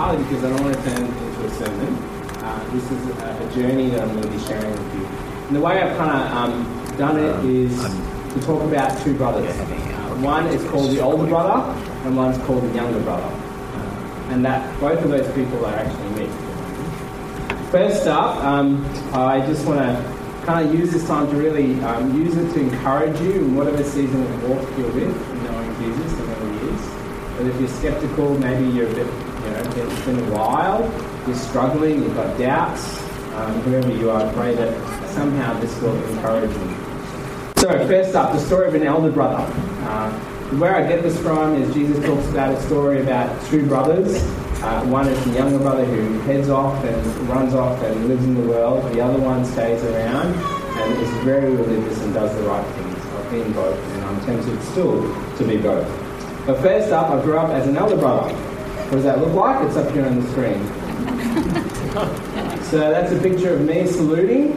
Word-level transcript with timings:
partly 0.00 0.24
because 0.24 0.42
I 0.42 0.48
don't 0.48 0.62
want 0.62 0.74
to 0.74 0.82
turn 0.82 1.04
it 1.04 1.22
into 1.22 1.44
a 1.44 1.50
sermon. 1.50 1.94
Uh, 2.42 2.70
this 2.72 2.90
is 2.90 3.06
a, 3.06 3.46
a, 3.46 3.54
journey 3.54 3.90
that 3.90 4.00
I'm 4.00 4.08
going 4.12 4.22
to 4.22 4.30
be 4.30 4.42
sharing 4.44 4.70
with 4.70 4.94
you. 4.94 5.04
And 5.04 5.56
the 5.56 5.60
way 5.60 5.78
I've 5.78 5.94
kind 5.98 6.10
of 6.10 6.32
um, 6.32 6.96
done 6.96 7.18
it 7.18 7.34
um, 7.34 7.54
is 7.54 7.76
to 8.32 8.40
talk 8.46 8.62
about 8.62 8.98
two 9.02 9.14
brothers. 9.14 9.54
Uh, 9.54 10.16
one 10.22 10.46
is 10.46 10.66
called 10.70 10.90
the 10.90 11.00
older 11.00 11.26
brother, 11.26 11.78
and 12.06 12.16
one's 12.16 12.38
called 12.46 12.62
the 12.62 12.74
younger 12.74 12.98
brother. 13.00 13.26
Uh, 13.26 14.30
and 14.30 14.42
that 14.42 14.80
both 14.80 15.04
of 15.04 15.10
those 15.10 15.30
people 15.34 15.66
are 15.66 15.74
actually 15.74 16.24
me. 16.24 16.32
First 17.70 18.06
up, 18.06 18.36
um, 18.36 18.82
I 19.12 19.44
just 19.46 19.66
want 19.66 19.80
to 19.80 20.46
kind 20.46 20.66
of 20.66 20.74
use 20.74 20.92
this 20.92 21.06
time 21.06 21.28
to 21.28 21.36
really 21.36 21.78
um, 21.82 22.16
use 22.16 22.38
it 22.38 22.50
to 22.54 22.60
encourage 22.60 23.20
you 23.20 23.32
in 23.32 23.54
whatever 23.54 23.84
season 23.84 24.22
of 24.22 24.48
walk 24.48 24.66
you're 24.78 24.90
with, 24.92 25.14
knowing 25.44 25.76
Jesus 25.76 26.18
and 26.20 26.28
who 26.36 26.68
He 26.68 26.74
is. 26.74 27.00
But 27.40 27.48
if 27.48 27.58
you're 27.58 27.70
skeptical, 27.70 28.38
maybe 28.38 28.70
you're 28.70 28.86
a 28.86 28.94
bit, 28.94 29.06
you 29.06 29.50
know, 29.50 29.62
it's 29.74 30.04
been 30.04 30.18
a 30.18 30.30
while, 30.30 30.82
you're 31.26 31.34
struggling, 31.34 32.02
you've 32.02 32.14
got 32.14 32.36
doubts, 32.36 33.02
um, 33.32 33.54
whoever 33.62 33.90
you 33.90 34.10
are, 34.10 34.26
I 34.26 34.32
pray 34.34 34.54
that 34.56 35.08
somehow 35.12 35.58
this 35.58 35.74
will 35.80 35.96
encourage 36.10 36.50
you. 36.50 36.76
So, 37.56 37.88
first 37.88 38.14
up, 38.14 38.34
the 38.34 38.40
story 38.40 38.68
of 38.68 38.74
an 38.74 38.82
elder 38.82 39.10
brother. 39.10 39.42
Uh, 39.88 40.12
where 40.58 40.76
I 40.76 40.86
get 40.86 41.02
this 41.02 41.18
from 41.18 41.54
is 41.54 41.72
Jesus 41.72 42.04
talks 42.04 42.28
about 42.28 42.52
a 42.52 42.60
story 42.64 43.00
about 43.00 43.42
two 43.46 43.66
brothers. 43.66 44.16
Uh, 44.62 44.84
one 44.88 45.08
is 45.08 45.24
the 45.24 45.30
younger 45.30 45.60
brother 45.60 45.86
who 45.86 46.18
heads 46.30 46.50
off 46.50 46.84
and 46.84 47.06
runs 47.26 47.54
off 47.54 47.82
and 47.82 48.06
lives 48.06 48.22
in 48.22 48.34
the 48.34 48.46
world. 48.46 48.84
The 48.92 49.00
other 49.00 49.18
one 49.18 49.46
stays 49.46 49.82
around 49.82 50.34
and 50.34 51.00
is 51.00 51.08
very 51.24 51.56
religious 51.56 52.02
and 52.02 52.12
does 52.12 52.36
the 52.36 52.42
right 52.42 52.66
things. 52.74 52.98
I've 53.16 53.30
been 53.30 53.50
both, 53.54 53.78
and 53.94 54.04
I'm 54.04 54.20
tempted 54.26 54.62
still 54.64 55.00
to 55.38 55.44
be 55.44 55.56
both. 55.56 56.09
But 56.46 56.60
first 56.60 56.90
up, 56.92 57.10
I 57.10 57.22
grew 57.22 57.38
up 57.38 57.50
as 57.50 57.66
an 57.66 57.76
elder 57.76 57.96
brother. 57.96 58.32
What 58.32 58.92
does 58.92 59.04
that 59.04 59.18
look 59.20 59.34
like? 59.34 59.66
It's 59.66 59.76
up 59.76 59.92
here 59.92 60.06
on 60.06 60.20
the 60.20 60.30
screen. 60.30 60.64
so 62.64 62.78
that's 62.78 63.12
a 63.12 63.20
picture 63.20 63.54
of 63.54 63.60
me 63.60 63.86
saluting. 63.86 64.52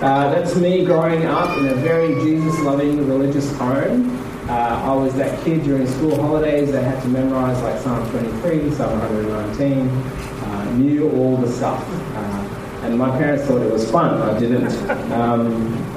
Uh, 0.00 0.30
that's 0.30 0.54
me 0.54 0.84
growing 0.84 1.26
up 1.26 1.58
in 1.58 1.66
a 1.66 1.74
very 1.74 2.14
Jesus 2.22 2.58
loving 2.60 3.06
religious 3.08 3.50
home. 3.58 4.16
Uh, 4.48 4.80
I 4.82 4.94
was 4.94 5.12
that 5.14 5.44
kid 5.44 5.64
during 5.64 5.86
school 5.86 6.16
holidays 6.16 6.72
that 6.72 6.82
had 6.82 7.02
to 7.02 7.08
memorize 7.08 7.60
like 7.62 7.78
Psalm 7.80 8.08
23, 8.10 8.70
Psalm 8.72 8.98
119, 9.00 9.88
uh, 9.88 10.64
knew 10.76 11.10
all 11.10 11.36
the 11.36 11.52
stuff. 11.52 11.84
Uh, 12.14 12.84
and 12.84 12.96
my 12.96 13.10
parents 13.18 13.44
thought 13.44 13.60
it 13.60 13.70
was 13.70 13.90
fun. 13.90 14.22
I 14.22 14.38
didn't. 14.38 14.72
Um, 15.12 15.87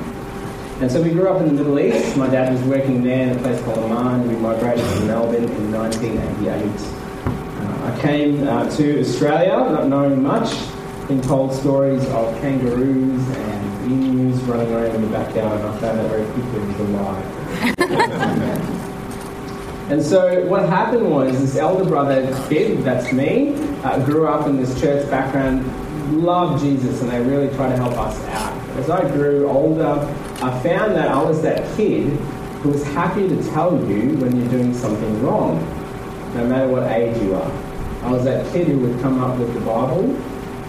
and 0.82 0.92
so 0.92 1.00
we 1.00 1.12
grew 1.12 1.30
up 1.30 1.40
in 1.40 1.48
the 1.48 1.54
Middle 1.54 1.80
East. 1.80 2.18
My 2.18 2.28
dad 2.28 2.52
was 2.52 2.60
working 2.64 3.04
there 3.04 3.30
in 3.30 3.38
a 3.38 3.40
place 3.40 3.62
called 3.62 3.78
Amman. 3.78 4.28
We 4.28 4.36
migrated 4.36 4.84
to 4.84 5.02
Melbourne 5.02 5.44
in 5.44 5.72
1988. 5.72 6.66
Uh, 7.28 7.86
I 7.86 8.02
came 8.02 8.48
uh, 8.48 8.68
to 8.78 9.00
Australia 9.00 9.58
not 9.72 9.88
knowing 9.88 10.24
much, 10.24 10.52
been 11.08 11.22
told 11.22 11.54
stories 11.54 12.04
of 12.08 12.36
kangaroos 12.42 13.30
and 13.30 13.92
emus 13.92 14.40
running 14.42 14.74
around 14.74 14.96
in 14.96 15.04
the 15.04 15.08
backyard, 15.10 15.60
and 15.60 15.70
I 15.70 15.78
found 15.78 16.00
that 16.00 16.10
very 16.10 16.26
quickly 16.34 16.60
was 16.62 16.80
a 16.80 16.84
lie. 16.84 17.22
and 19.92 20.02
so 20.02 20.44
what 20.48 20.68
happened 20.68 21.12
was 21.12 21.40
this 21.40 21.58
elder 21.58 21.86
brother 21.86 22.26
kid, 22.50 22.84
that's 22.84 23.14
me, 23.14 23.54
uh, 23.84 24.04
grew 24.04 24.28
up 24.28 24.48
in 24.48 24.58
this 24.58 24.82
church 24.82 25.08
background, 25.12 25.64
loved 26.24 26.64
Jesus, 26.64 27.04
and 27.04 27.12
they 27.12 27.22
really 27.22 27.56
tried 27.56 27.70
to 27.70 27.78
help 27.78 27.94
us 28.00 28.20
out. 28.30 28.51
As 28.78 28.90
I 28.90 29.02
grew 29.12 29.48
older, 29.48 30.00
I 30.42 30.60
found 30.62 30.96
that 30.96 31.10
I 31.10 31.22
was 31.22 31.42
that 31.42 31.76
kid 31.76 32.08
who 32.62 32.70
was 32.70 32.84
happy 32.88 33.28
to 33.28 33.44
tell 33.52 33.74
you 33.88 34.18
when 34.18 34.40
you're 34.40 34.50
doing 34.50 34.74
something 34.74 35.24
wrong, 35.24 35.60
no 36.36 36.46
matter 36.48 36.68
what 36.68 36.92
age 36.92 37.22
you 37.22 37.36
are. 37.36 37.52
I 38.04 38.12
was 38.12 38.24
that 38.26 38.52
kid 38.52 38.68
who 38.68 38.80
would 38.80 39.02
come 39.02 39.22
up 39.24 39.38
with 39.38 39.54
the 39.54 39.60
Bible, 39.62 40.16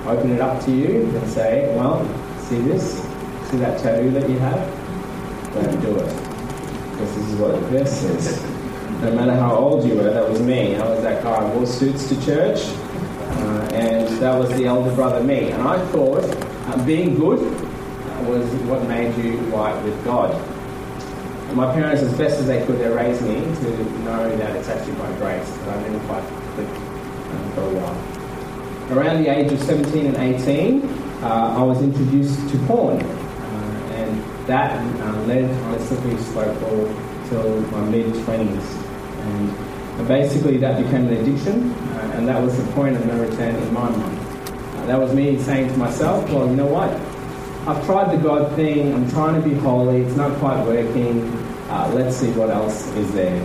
open 0.09 0.33
it 0.33 0.41
up 0.41 0.62
to 0.64 0.70
you, 0.70 1.03
and 1.17 1.31
say, 1.31 1.75
Well, 1.77 2.05
see 2.41 2.61
this? 2.61 3.03
See 3.50 3.59
that 3.59 3.81
tattoo 3.81 4.11
that 4.11 4.28
you 4.28 4.39
have? 4.39 5.54
Don't 5.54 5.81
do 5.81 5.97
it 5.98 6.32
because 7.03 7.16
this 7.16 7.28
is 7.28 7.37
what 7.37 7.53
the 7.53 7.60
verse 7.66 7.91
says. 7.91 8.43
No 9.00 9.12
matter 9.12 9.34
how 9.34 9.56
old 9.56 9.84
you 9.84 9.97
were, 9.97 10.10
that 10.12 10.28
was 10.28 10.41
me. 10.41 10.77
I 10.77 10.88
was 10.88 11.03
that 11.03 11.22
guy 11.22 11.48
who 11.48 11.59
wore 11.59 11.66
suits 11.66 12.09
to 12.09 12.25
church, 12.25 12.60
uh, 12.60 13.69
and 13.72 14.09
that 14.19 14.38
was 14.38 14.50
the 14.50 14.66
elder 14.66 14.94
brother 14.94 15.22
me. 15.22 15.50
And 15.50 15.62
I 15.62 15.84
thought 15.87 16.22
uh, 16.22 16.84
being 16.84 17.16
good 17.16 17.41
was 18.28 18.47
what 18.65 18.87
made 18.88 19.16
you 19.16 19.38
right 19.55 19.81
with 19.84 20.05
God. 20.05 20.33
And 21.49 21.56
my 21.56 21.72
parents, 21.75 22.03
as 22.03 22.16
best 22.16 22.38
as 22.41 22.47
they 22.47 22.65
could, 22.65 22.78
they 22.78 22.88
raised 22.88 23.22
me 23.22 23.34
to 23.34 23.99
know 24.00 24.37
that 24.37 24.56
it's 24.56 24.69
actually 24.69 24.94
by 24.94 25.12
grace, 25.19 25.49
but 25.59 25.77
I 25.77 25.83
didn't 25.83 26.00
quite 26.06 26.25
click 26.55 26.69
um, 26.69 27.53
for 27.53 27.60
a 27.60 27.75
while. 27.75 28.99
Around 28.99 29.22
the 29.22 29.31
age 29.31 29.53
of 29.53 29.60
17 29.60 30.06
and 30.06 30.16
18, 30.16 30.83
uh, 31.22 31.55
I 31.59 31.62
was 31.62 31.83
introduced 31.83 32.49
to 32.50 32.59
porn 32.66 33.00
And 33.00 34.47
that 34.47 34.81
uh, 35.00 35.22
led 35.22 35.44
on 35.44 35.75
a 35.75 35.81
slippery 35.87 36.16
slope 36.19 36.59
till 37.28 37.60
my 37.71 37.81
mid 37.91 38.06
20s. 38.06 38.93
And 39.22 40.09
basically, 40.09 40.56
that 40.56 40.83
became 40.83 41.06
an 41.06 41.15
addiction, 41.19 41.71
uh, 41.71 42.12
and 42.15 42.27
that 42.28 42.43
was 42.43 42.56
the 42.56 42.72
point 42.72 42.97
of 42.97 43.06
no 43.06 43.21
return 43.21 43.54
in 43.54 43.72
my 43.72 43.89
mind. 43.89 44.19
Uh, 44.19 44.87
that 44.87 44.99
was 44.99 45.15
me 45.15 45.39
saying 45.39 45.69
to 45.69 45.77
myself, 45.77 46.28
well, 46.31 46.49
you 46.49 46.56
know 46.56 46.66
what? 46.66 46.91
I've 47.65 47.84
tried 47.87 48.11
the 48.11 48.21
God 48.21 48.56
thing, 48.56 48.93
I'm 48.93 49.09
trying 49.11 49.41
to 49.41 49.49
be 49.49 49.55
holy, 49.55 50.03
it's 50.03 50.17
not 50.17 50.37
quite 50.41 50.67
working, 50.67 51.28
uh, 51.71 51.93
let's 51.95 52.17
see 52.17 52.33
what 52.33 52.50
else 52.50 52.89
is 52.97 53.12
there. 53.12 53.41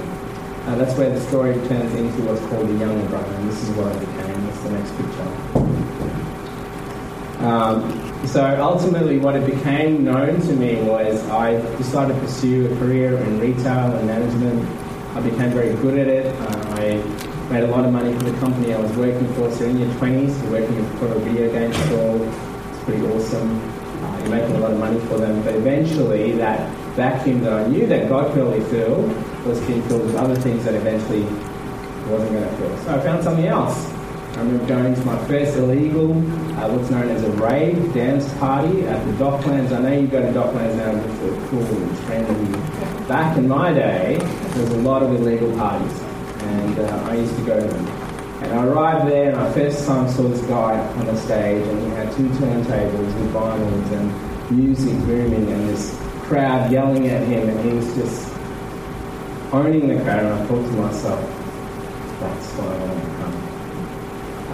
Uh, 0.65 0.75
that's 0.75 0.97
where 0.97 1.11
the 1.11 1.21
story 1.21 1.53
turns 1.67 1.93
into 1.93 2.23
what's 2.23 2.41
called 2.47 2.67
the 2.67 2.73
younger 2.73 3.07
brother, 3.09 3.31
and 3.35 3.47
this 3.47 3.61
is 3.61 3.69
what 3.77 3.85
I 3.85 3.99
became. 3.99 4.45
That's 4.47 4.63
the 4.63 4.71
next 4.71 4.91
picture. 4.97 5.29
Um, 7.45 8.27
so 8.27 8.43
ultimately, 8.59 9.19
what 9.19 9.35
it 9.35 9.45
became 9.45 10.03
known 10.03 10.41
to 10.41 10.53
me 10.53 10.81
was 10.81 11.23
I 11.29 11.61
decided 11.77 12.15
to 12.15 12.19
pursue 12.21 12.73
a 12.73 12.75
career 12.79 13.17
in 13.19 13.39
retail 13.39 13.95
and 13.95 14.07
management. 14.07 14.67
I 15.15 15.21
became 15.21 15.51
very 15.51 15.75
good 15.75 15.99
at 15.99 16.07
it. 16.07 16.25
Uh, 16.41 16.75
I 16.75 17.03
made 17.53 17.63
a 17.63 17.67
lot 17.67 17.85
of 17.85 17.93
money 17.93 18.13
for 18.17 18.23
the 18.23 18.37
company 18.39 18.73
I 18.73 18.79
was 18.79 18.91
working 18.97 19.31
for. 19.35 19.51
So 19.51 19.65
in 19.65 19.77
your 19.77 19.89
20s, 19.91 20.41
you're 20.41 20.51
working 20.59 20.83
for 20.97 21.05
a 21.05 21.19
video 21.19 21.51
game 21.51 21.71
store. 21.85 22.17
It's 22.71 22.83
pretty 22.83 23.05
awesome. 23.05 23.86
You're 24.27 24.35
making 24.35 24.57
a 24.57 24.59
lot 24.59 24.71
of 24.71 24.79
money 24.79 24.99
for 25.07 25.17
them. 25.17 25.41
But 25.41 25.55
eventually, 25.55 26.33
that 26.33 26.69
vacuum 26.97 27.39
that 27.45 27.53
I 27.53 27.67
knew 27.67 27.85
that 27.87 28.09
God 28.09 28.33
could 28.33 28.43
only 28.43 28.59
fill 28.69 29.03
was 29.45 29.57
being 29.61 29.81
filled 29.83 30.03
with 30.03 30.15
other 30.15 30.35
things 30.35 30.65
that 30.65 30.73
eventually 30.73 31.23
wasn't 32.11 32.31
going 32.31 32.43
to 32.43 32.55
fill. 32.57 32.77
So 32.79 32.95
I 32.95 32.99
found 32.99 33.23
something 33.23 33.47
else. 33.47 33.89
I 34.33 34.41
remember 34.41 34.67
going 34.67 34.93
to 34.95 35.05
my 35.05 35.17
first 35.27 35.55
illegal, 35.55 36.11
uh, 36.11 36.67
what's 36.75 36.89
known 36.89 37.07
as 37.07 37.23
a 37.23 37.31
rave 37.31 37.93
dance 37.93 38.31
party 38.33 38.85
at 38.85 39.05
the 39.05 39.13
Docklands. 39.13 39.71
I 39.71 39.79
know 39.79 39.97
you 39.97 40.07
go 40.07 40.21
to 40.21 40.37
Docklands 40.37 40.75
now 40.75 40.91
just 40.91 41.19
for 41.21 41.47
cool 41.47 41.65
and 41.65 41.91
trendy. 41.99 43.07
Back 43.07 43.37
in 43.37 43.47
my 43.47 43.73
day, 43.73 44.17
there 44.17 44.61
was 44.61 44.71
a 44.73 44.81
lot 44.81 45.03
of 45.03 45.11
illegal 45.15 45.55
parties, 45.55 46.01
and 46.01 46.79
uh, 46.79 47.07
I 47.09 47.15
used 47.15 47.33
to 47.37 47.45
go 47.45 47.61
to 47.61 47.65
them. 47.65 47.96
And 48.41 48.53
I 48.53 48.65
arrived 48.65 49.09
there, 49.09 49.31
and 49.31 49.37
I 49.39 49.51
first 49.51 49.85
time 49.85 50.09
saw 50.09 50.23
this 50.23 50.41
guy 50.47 50.77
on 50.79 51.05
the 51.05 51.15
stage, 51.17 51.67
and 51.67 51.81
he 51.81 51.89
had 51.89 52.11
two 52.13 52.29
turntables 52.29 53.13
with 53.19 53.33
vinyls 53.33 53.91
and 53.91 54.57
music 54.57 54.97
booming, 55.05 55.51
and 55.51 55.69
this 55.69 55.97
crowd 56.23 56.71
yelling 56.71 57.07
at 57.07 57.27
him, 57.27 57.49
and 57.49 57.59
he 57.67 57.75
was 57.75 57.93
just 57.95 58.29
owning 59.53 59.87
the 59.87 60.01
crowd. 60.03 60.23
And 60.23 60.33
I 60.33 60.45
thought 60.45 60.63
to 60.63 60.71
myself, 60.73 61.21
that's 62.19 62.51
why 62.53 62.65
I 62.65 62.77
want 62.85 63.03
to 63.03 63.09
come 63.17 63.47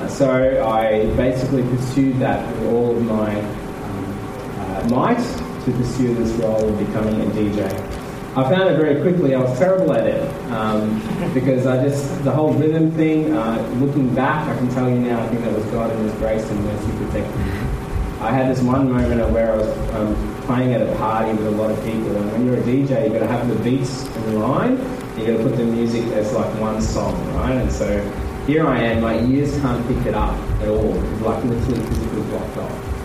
so 0.10 0.64
I 0.66 1.06
basically 1.16 1.64
pursued 1.64 2.20
that 2.20 2.48
with 2.56 2.74
all 2.74 2.96
of 2.96 3.04
my 3.04 3.40
um, 3.40 4.60
uh, 4.60 4.88
might 4.90 5.64
to 5.66 5.72
pursue 5.72 6.14
this 6.16 6.32
role 6.34 6.68
of 6.68 6.78
becoming 6.78 7.22
a 7.22 7.26
DJ. 7.26 8.03
I 8.36 8.50
found 8.50 8.68
it 8.68 8.78
very 8.78 9.00
quickly. 9.02 9.36
I 9.36 9.42
was 9.42 9.60
terrible 9.60 9.94
at 9.94 10.08
it 10.08 10.28
um, 10.52 11.00
because 11.36 11.68
I 11.68 11.84
just 11.84 12.24
the 12.24 12.32
whole 12.32 12.52
rhythm 12.54 12.92
thing. 12.92 13.32
Uh, 13.32 13.62
looking 13.80 14.14
back, 14.16 14.48
I 14.48 14.58
can 14.58 14.70
tell 14.70 14.90
you 14.90 14.96
now. 14.96 15.22
I 15.22 15.28
think 15.28 15.42
that 15.44 15.54
was 15.54 15.64
God 15.66 15.92
and 15.92 16.10
His 16.10 16.14
grace 16.14 16.50
and 16.50 16.66
mercy 16.66 16.92
protecting 16.98 17.46
me. 17.46 17.52
I 18.22 18.32
had 18.32 18.50
this 18.50 18.64
one 18.64 18.92
moment 18.92 19.30
where 19.32 19.52
I 19.52 19.58
was 19.58 19.68
um, 19.94 20.42
playing 20.46 20.74
at 20.74 20.82
a 20.82 20.96
party 20.96 21.32
with 21.34 21.46
a 21.46 21.52
lot 21.52 21.70
of 21.70 21.78
people, 21.86 22.16
and 22.16 22.32
when 22.32 22.46
you're 22.46 22.58
a 22.58 22.62
DJ, 22.64 23.04
you've 23.04 23.14
got 23.14 23.20
to 23.20 23.28
have 23.28 23.48
the 23.48 23.56
beats 23.64 24.08
in 24.08 24.40
line. 24.40 24.78
You've 25.16 25.28
got 25.28 25.38
to 25.38 25.44
put 25.44 25.56
the 25.58 25.66
music 25.66 26.06
as 26.14 26.34
like 26.34 26.60
one 26.60 26.82
song, 26.82 27.14
right? 27.36 27.54
And 27.54 27.72
so 27.72 28.02
here 28.48 28.66
I 28.66 28.80
am, 28.80 29.02
my 29.02 29.20
ears 29.20 29.60
can't 29.62 29.88
pick 29.88 30.08
it 30.08 30.16
up 30.16 30.34
at 30.62 30.70
all. 30.70 30.96
It's 30.96 31.22
like 31.22 31.44
literally 31.44 31.82
physically 31.86 32.24
blocked 32.24 32.58
off. 32.58 33.03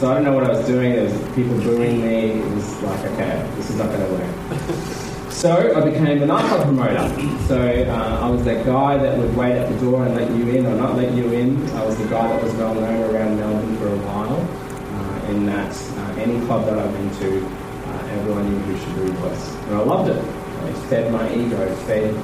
So 0.00 0.10
I 0.10 0.14
don't 0.14 0.24
know 0.24 0.32
what 0.32 0.44
I 0.44 0.48
was 0.48 0.66
doing. 0.66 0.94
There 0.94 1.04
was 1.04 1.12
people 1.34 1.58
booing 1.58 2.00
me. 2.00 2.40
It 2.40 2.54
was 2.54 2.82
like, 2.82 3.00
okay, 3.00 3.46
this 3.56 3.68
is 3.68 3.76
not 3.76 3.90
going 3.90 4.00
to 4.00 4.10
work. 4.14 5.30
so 5.30 5.76
I 5.76 5.84
became 5.84 6.22
a 6.22 6.24
nightclub 6.24 6.62
promoter. 6.62 7.06
So 7.46 7.60
uh, 7.60 8.18
I 8.22 8.30
was 8.30 8.42
that 8.44 8.64
guy 8.64 8.96
that 8.96 9.18
would 9.18 9.36
wait 9.36 9.58
at 9.58 9.70
the 9.70 9.78
door 9.78 10.06
and 10.06 10.14
let 10.14 10.30
you 10.30 10.48
in 10.56 10.64
or 10.64 10.74
not 10.74 10.96
let 10.96 11.12
you 11.12 11.30
in. 11.34 11.68
I 11.72 11.84
was 11.84 11.98
the 11.98 12.06
guy 12.06 12.28
that 12.28 12.42
was 12.42 12.50
well 12.54 12.74
known 12.74 13.14
around 13.14 13.36
Melbourne 13.36 13.76
for 13.76 13.88
a 13.88 13.98
while. 13.98 14.40
Uh, 14.40 15.32
in 15.32 15.44
that 15.44 15.70
uh, 15.76 16.18
any 16.18 16.40
club 16.46 16.64
that 16.64 16.78
I've 16.78 16.92
been 16.94 17.10
to, 17.18 17.46
uh, 17.46 18.06
everyone 18.20 18.48
knew 18.48 18.58
who 18.58 18.76
Shaboo 18.78 19.20
was. 19.20 19.54
And 19.66 19.74
I 19.74 19.80
loved 19.80 20.08
it. 20.08 20.16
It 20.16 20.76
fed 20.88 21.12
my 21.12 21.30
ego, 21.34 21.60
it 21.60 21.76
fed 21.84 22.14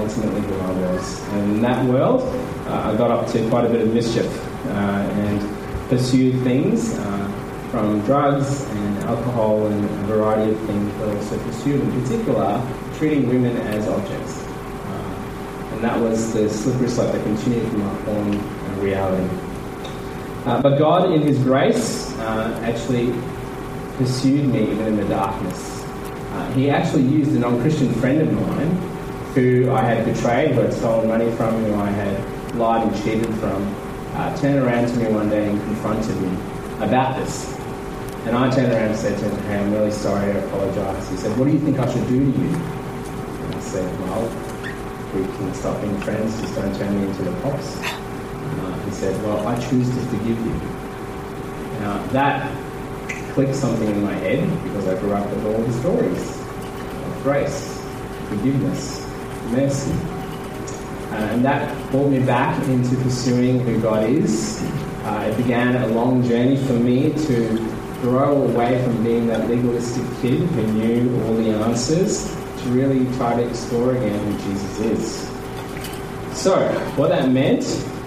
ultimately 0.00 0.40
who 0.40 0.58
I 0.58 0.72
was. 0.72 1.28
And 1.28 1.52
in 1.52 1.62
that 1.62 1.84
world, 1.86 2.22
uh, 2.66 2.90
I 2.92 2.96
got 2.96 3.12
up 3.12 3.28
to 3.28 3.48
quite 3.50 3.66
a 3.66 3.68
bit 3.68 3.82
of 3.82 3.94
mischief 3.94 4.26
uh, 4.66 4.70
and 4.70 5.61
pursued 5.92 6.42
things 6.42 6.94
uh, 6.94 7.68
from 7.70 8.00
drugs 8.06 8.64
and 8.64 8.98
alcohol 9.00 9.66
and 9.66 9.84
a 9.84 9.88
variety 10.04 10.50
of 10.50 10.58
things, 10.60 10.90
but 10.94 11.14
also 11.14 11.38
pursued 11.44 11.82
in 11.82 12.02
particular 12.02 12.66
treating 12.96 13.28
women 13.28 13.54
as 13.58 13.86
objects. 13.88 14.42
Uh, 14.42 15.70
and 15.72 15.84
that 15.84 16.00
was 16.00 16.32
the 16.32 16.48
slippery 16.48 16.88
slope 16.88 17.12
that 17.12 17.22
continued 17.24 17.68
from 17.70 17.84
my 17.84 17.94
porn 18.04 18.80
reality. 18.80 19.36
Uh, 20.46 20.62
but 20.62 20.78
God, 20.78 21.12
in 21.12 21.20
His 21.20 21.38
grace, 21.40 22.10
uh, 22.20 22.58
actually 22.64 23.12
pursued 23.98 24.48
me 24.48 24.62
even 24.62 24.86
in 24.86 24.96
the 24.96 25.04
darkness. 25.04 25.82
Uh, 25.82 26.52
he 26.52 26.70
actually 26.70 27.02
used 27.02 27.32
a 27.32 27.38
non 27.38 27.60
Christian 27.60 27.92
friend 27.96 28.22
of 28.22 28.32
mine 28.32 28.70
who 29.34 29.70
I 29.70 29.82
had 29.82 30.06
betrayed, 30.06 30.52
who 30.52 30.62
had 30.62 30.72
stolen 30.72 31.08
money 31.08 31.30
from, 31.32 31.54
who 31.64 31.74
I 31.74 31.90
had 31.90 32.54
lied 32.54 32.88
and 32.88 33.04
cheated 33.04 33.34
from, 33.34 33.81
uh, 34.14 34.36
turned 34.36 34.58
around 34.58 34.88
to 34.88 34.96
me 34.96 35.06
one 35.06 35.28
day 35.28 35.48
and 35.48 35.60
confronted 35.62 36.20
me 36.20 36.28
about 36.84 37.16
this. 37.18 37.52
And 38.26 38.36
I 38.36 38.50
turned 38.50 38.72
around 38.72 38.88
and 38.88 38.96
said 38.96 39.18
to 39.18 39.28
him, 39.28 39.42
Hey, 39.44 39.58
I'm 39.58 39.72
really 39.72 39.90
sorry, 39.90 40.30
I 40.30 40.36
apologise. 40.36 41.08
He 41.10 41.16
said, 41.16 41.36
What 41.38 41.46
do 41.46 41.52
you 41.52 41.58
think 41.58 41.78
I 41.78 41.92
should 41.92 42.06
do 42.06 42.20
to 42.20 42.38
you? 42.38 42.54
And 42.54 43.54
I 43.54 43.60
said, 43.60 44.00
Well, 44.00 44.22
we 45.14 45.24
can 45.24 45.54
stop 45.54 45.80
being 45.80 45.98
friends, 46.00 46.40
just 46.40 46.54
don't 46.54 46.74
turn 46.76 47.00
me 47.00 47.06
into 47.08 47.22
the 47.22 47.40
cops. 47.40 47.78
Uh, 47.78 48.82
he 48.84 48.90
said, 48.92 49.20
Well, 49.24 49.46
I 49.48 49.58
choose 49.68 49.88
to 49.88 50.00
forgive 50.06 50.38
you. 50.38 50.54
Now, 51.80 52.06
that 52.12 52.52
clicked 53.32 53.56
something 53.56 53.88
in 53.88 54.02
my 54.02 54.12
head 54.14 54.48
because 54.64 54.86
I 54.86 54.98
grew 55.00 55.12
up 55.14 55.28
with 55.30 55.46
all 55.46 55.62
the 55.62 55.72
stories 55.80 56.38
of 56.38 57.20
grace, 57.22 57.82
forgiveness, 58.28 59.04
mercy. 59.50 60.11
Uh, 61.12 61.16
and 61.16 61.44
that 61.44 61.90
brought 61.90 62.08
me 62.08 62.24
back 62.24 62.56
into 62.68 62.96
pursuing 62.96 63.60
who 63.60 63.78
God 63.82 64.08
is. 64.08 64.62
Uh, 65.04 65.28
it 65.30 65.36
began 65.36 65.76
a 65.76 65.86
long 65.88 66.22
journey 66.26 66.56
for 66.56 66.72
me 66.72 67.12
to 67.26 67.58
grow 68.00 68.42
away 68.44 68.82
from 68.82 69.04
being 69.04 69.26
that 69.26 69.46
legalistic 69.46 70.04
kid 70.22 70.40
who 70.40 70.66
knew 70.72 71.22
all 71.24 71.34
the 71.34 71.50
answers 71.50 72.34
to 72.62 72.68
really 72.70 73.04
try 73.16 73.36
to 73.36 73.46
explore 73.46 73.94
again 73.94 74.18
who 74.24 74.38
Jesus 74.50 74.80
is. 74.80 75.28
So, 76.34 76.66
what 76.96 77.10
that 77.10 77.30
meant 77.30 77.62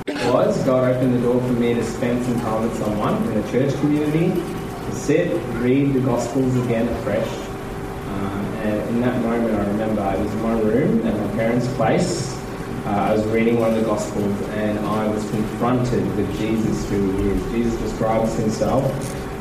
was 0.07 0.57
God 0.65 0.95
opened 0.95 1.13
the 1.13 1.21
door 1.21 1.39
for 1.39 1.53
me 1.53 1.75
to 1.75 1.83
spend 1.83 2.25
some 2.25 2.39
time 2.39 2.63
with 2.63 2.75
someone 2.77 3.21
in 3.31 3.37
a 3.37 3.51
church 3.51 3.71
community, 3.81 4.29
to 4.29 4.91
sit, 4.95 5.31
read 5.57 5.93
the 5.93 5.99
Gospels 5.99 6.55
again 6.65 6.87
afresh. 6.87 7.27
Uh, 7.27 8.61
and 8.63 8.89
in 8.89 9.01
that 9.01 9.21
moment, 9.21 9.53
I 9.53 9.67
remember 9.67 10.01
I 10.01 10.15
was 10.15 10.33
in 10.33 10.41
my 10.41 10.59
room 10.59 11.05
at 11.05 11.15
my 11.15 11.35
parents' 11.35 11.67
place. 11.75 12.34
Uh, 12.85 12.89
I 12.89 13.13
was 13.13 13.25
reading 13.25 13.59
one 13.59 13.71
of 13.71 13.77
the 13.77 13.83
Gospels 13.83 14.39
and 14.49 14.77
I 14.85 15.07
was 15.07 15.27
confronted 15.31 16.05
with 16.15 16.37
Jesus, 16.37 16.87
who 16.87 17.17
he 17.17 17.29
is. 17.29 17.51
Jesus 17.51 17.81
describes 17.81 18.35
himself 18.35 18.83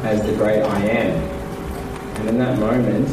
as 0.02 0.22
the 0.22 0.34
great 0.34 0.62
I 0.62 0.80
am. 0.80 1.10
And 2.16 2.28
in 2.30 2.38
that 2.38 2.58
moment, 2.58 3.06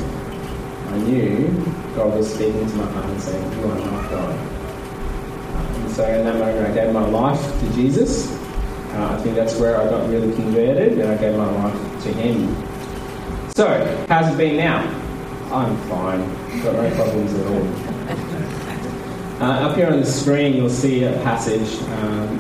I 0.87 0.97
knew 0.99 1.47
God 1.95 2.15
was 2.15 2.33
speaking 2.33 2.65
to 2.65 2.75
my 2.75 2.85
heart 2.91 3.05
and 3.07 3.21
saying, 3.21 3.59
You 3.59 3.71
are 3.71 3.79
not 3.79 4.09
God. 4.09 4.35
And 5.75 5.91
so 5.91 6.05
in 6.05 6.23
that 6.23 6.39
moment, 6.39 6.65
I 6.65 6.73
gave 6.73 6.93
my 6.93 7.05
life 7.07 7.59
to 7.59 7.73
Jesus. 7.73 8.31
Uh, 8.31 9.17
I 9.17 9.21
think 9.23 9.35
that's 9.35 9.55
where 9.55 9.81
I 9.81 9.89
got 9.89 10.09
really 10.09 10.33
converted, 10.33 10.97
and 10.97 11.11
I 11.11 11.17
gave 11.17 11.35
my 11.35 11.49
life 11.49 12.03
to 12.03 12.13
Him. 12.13 12.55
So, 13.53 14.05
how's 14.07 14.33
it 14.33 14.37
been 14.37 14.55
now? 14.55 14.79
I'm 15.51 15.75
fine. 15.89 16.21
Got 16.63 16.75
no 16.75 16.95
problems 16.95 17.33
at 17.33 17.47
all. 17.47 17.90
Uh, 19.41 19.67
up 19.67 19.75
here 19.75 19.87
on 19.87 19.99
the 19.99 20.05
screen, 20.05 20.55
you'll 20.55 20.69
see 20.69 21.03
a 21.03 21.13
passage. 21.23 21.81
Um, 21.89 22.37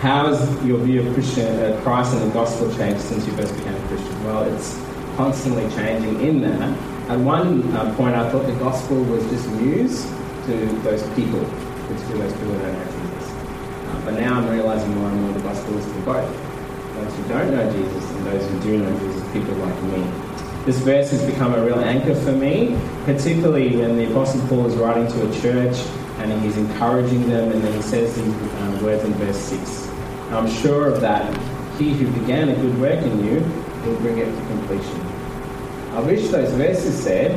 how 0.00 0.32
has 0.32 0.64
your 0.64 0.78
view 0.78 1.06
of 1.06 1.14
Christian, 1.14 1.46
uh, 1.46 1.78
Christ 1.82 2.14
and 2.14 2.30
the 2.30 2.34
gospel 2.34 2.74
changed 2.74 3.02
since 3.02 3.26
you 3.26 3.32
first 3.34 3.54
became 3.56 3.74
a 3.74 3.88
Christian? 3.88 4.24
Well, 4.24 4.44
it's 4.44 4.80
constantly 5.16 5.68
changing 5.76 6.20
in 6.20 6.40
that. 6.40 7.10
At 7.10 7.18
one 7.18 7.70
uh, 7.76 7.94
point, 7.94 8.16
I 8.16 8.28
thought 8.30 8.46
the 8.46 8.54
gospel 8.54 9.04
was 9.04 9.22
just 9.30 9.46
news 9.50 10.04
to 10.46 10.66
those 10.82 11.02
people 11.14 11.44
particularly 11.92 12.22
those 12.22 12.32
people 12.38 12.54
who 12.54 12.62
don't 12.62 12.72
know 12.72 12.84
Jesus. 12.84 13.30
Uh, 13.30 14.02
but 14.04 14.14
now 14.14 14.38
I'm 14.38 14.48
realizing 14.48 14.94
more 14.94 15.08
and 15.08 15.22
more 15.22 15.32
the 15.32 15.40
gospel 15.40 15.76
is 15.78 15.86
for 15.86 16.00
both 16.00 16.28
those 16.94 17.16
who 17.16 17.28
don't 17.28 17.50
know 17.50 17.72
Jesus 17.72 18.10
and 18.10 18.26
those 18.26 18.48
who 18.48 18.60
do 18.60 18.78
know 18.78 18.98
Jesus, 18.98 19.32
people 19.32 19.54
like 19.56 19.82
me. 19.84 20.31
This 20.64 20.78
verse 20.78 21.10
has 21.10 21.24
become 21.28 21.54
a 21.54 21.64
real 21.64 21.80
anchor 21.80 22.14
for 22.14 22.30
me, 22.30 22.78
particularly 23.04 23.74
when 23.74 23.96
the 23.96 24.08
Apostle 24.08 24.46
Paul 24.46 24.66
is 24.66 24.76
writing 24.76 25.08
to 25.08 25.28
a 25.28 25.40
church 25.40 25.76
and 26.18 26.40
he's 26.44 26.56
encouraging 26.56 27.28
them, 27.28 27.50
and 27.50 27.60
then 27.64 27.72
he 27.72 27.82
says 27.82 28.14
these 28.14 28.32
uh, 28.32 28.80
words 28.80 29.02
in 29.02 29.12
verse 29.14 29.36
6. 29.36 29.88
And 30.26 30.36
I'm 30.36 30.48
sure 30.48 30.86
of 30.86 31.00
that. 31.00 31.36
He 31.78 31.94
who 31.94 32.08
began 32.20 32.48
a 32.48 32.54
good 32.54 32.78
work 32.78 33.02
in 33.02 33.24
you 33.24 33.40
will 33.84 33.98
bring 33.98 34.18
it 34.18 34.26
to 34.26 34.46
completion. 34.46 35.00
I 35.94 36.00
wish 36.00 36.28
those 36.28 36.52
verses 36.52 37.02
said, 37.02 37.32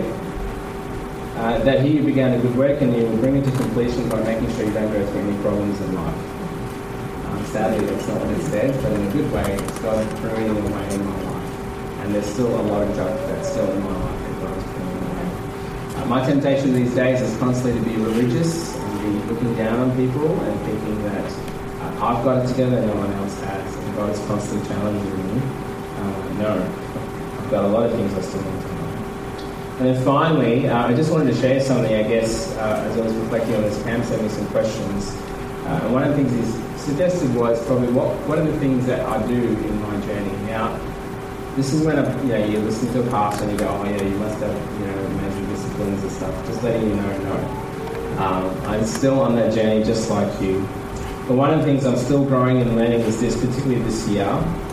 uh, 1.38 1.58
that 1.64 1.82
he 1.82 1.98
who 1.98 2.06
began 2.06 2.38
a 2.38 2.42
good 2.42 2.56
work 2.56 2.80
in 2.80 2.94
you 2.94 3.08
will 3.08 3.18
bring 3.18 3.38
it 3.38 3.44
to 3.44 3.52
completion 3.52 4.08
by 4.08 4.22
making 4.22 4.50
sure 4.56 4.66
you 4.66 4.74
don't 4.74 4.92
go 4.94 5.04
through 5.08 5.22
any 5.22 5.42
problems 5.42 5.82
in 5.82 5.96
life. 5.96 7.26
Um, 7.26 7.46
sadly, 7.48 7.86
that's 7.88 8.08
not 8.08 8.22
what 8.22 8.30
it 8.30 8.44
says, 8.44 8.84
but 8.84 8.92
in 8.92 9.08
a 9.08 9.12
good 9.12 9.32
way, 9.32 9.54
it's 9.54 9.80
God 9.80 10.18
pruning 10.18 10.52
away 10.52 10.94
in 10.94 11.06
my 11.06 11.24
life. 11.24 11.35
And 12.06 12.14
there's 12.14 12.28
still 12.28 12.48
a 12.48 12.62
lot 12.70 12.84
of 12.84 12.96
junk 12.96 13.20
that's 13.30 13.50
still 13.50 13.68
in 13.72 13.82
my 13.82 13.90
life 13.90 14.20
that 14.22 14.40
God 14.40 14.58
is 14.60 14.64
pruning 14.64 14.98
away. 15.10 15.96
Uh, 15.96 16.06
my 16.06 16.24
temptation 16.24 16.72
these 16.76 16.94
days 16.94 17.20
is 17.20 17.36
constantly 17.40 17.82
to 17.82 17.90
be 17.90 17.96
religious 17.96 18.76
and 18.78 19.02
be 19.02 19.34
looking 19.34 19.56
down 19.56 19.80
on 19.80 19.98
people 19.98 20.40
and 20.40 20.60
thinking 20.68 21.02
that 21.02 21.32
uh, 21.82 22.06
I've 22.06 22.24
got 22.24 22.46
it 22.46 22.48
together 22.48 22.78
and 22.78 22.86
no 22.86 22.96
one 22.96 23.12
else 23.14 23.42
has. 23.42 23.76
And 23.76 23.96
God 23.96 24.12
is 24.12 24.20
constantly 24.28 24.68
challenging 24.68 25.36
me. 25.36 25.42
Uh, 25.98 26.34
no, 26.38 27.42
I've 27.42 27.50
got 27.50 27.64
a 27.64 27.68
lot 27.70 27.88
of 27.88 27.94
things 27.94 28.14
I 28.14 28.22
still 28.22 28.44
need 28.44 28.62
to 28.62 28.68
know. 28.68 29.78
and 29.80 29.88
then 29.88 30.06
finally, 30.06 30.70
uh, 30.70 30.88
I 30.88 30.94
just 30.94 31.12
wanted 31.12 31.34
to 31.34 31.42
share 31.42 31.60
something, 31.60 31.92
I 31.92 32.04
guess, 32.04 32.56
uh, 32.58 32.86
as 32.88 33.00
I 33.00 33.02
was 33.02 33.16
reflecting 33.16 33.56
on 33.56 33.64
this, 33.64 33.82
Pam 33.82 34.04
sent 34.04 34.22
me 34.22 34.30
some 34.30 34.46
questions. 34.50 35.10
Uh, 35.66 35.82
and 35.82 35.92
one 35.92 36.04
of 36.04 36.16
the 36.16 36.24
things 36.24 36.54
he 36.54 36.78
suggested 36.78 37.34
was 37.34 37.66
probably 37.66 37.92
what, 37.92 38.16
what 38.28 38.38
are 38.38 38.46
the 38.46 38.60
things 38.60 38.86
that 38.86 39.00
I 39.10 39.26
do 39.26 39.42
in 39.42 39.82
my 39.82 40.00
journey. 40.06 40.30
Now, 40.46 40.80
this 41.56 41.74
is 41.74 41.86
when 41.86 41.98
a, 41.98 42.24
you, 42.24 42.54
you 42.54 42.60
listen 42.60 42.92
to 42.94 43.06
a 43.06 43.10
pastor 43.10 43.44
and 43.44 43.54
you 43.54 43.58
go, 43.58 43.68
oh 43.68 43.84
yeah, 43.86 44.04
you 44.04 44.18
must 44.18 44.40
have 44.40 44.80
you 44.80 44.88
know, 44.88 45.48
disciplines 45.50 46.04
and 46.04 46.12
stuff. 46.12 46.46
Just 46.48 46.64
letting 46.64 46.90
you 46.90 46.96
know, 46.96 47.18
no. 47.20 47.36
Um, 48.20 48.66
I'm 48.66 48.86
still 48.86 49.20
on 49.20 49.36
that 49.36 49.54
journey 49.54 49.84
just 49.84 50.10
like 50.10 50.42
you. 50.42 50.62
But 51.28 51.36
one 51.36 51.52
of 51.52 51.60
the 51.60 51.66
things 51.66 51.86
I'm 51.86 51.98
still 51.98 52.24
growing 52.24 52.62
and 52.62 52.76
learning 52.76 53.02
is 53.02 53.20
this, 53.20 53.36
particularly 53.36 53.82
this 53.84 54.08
year, 54.08 54.30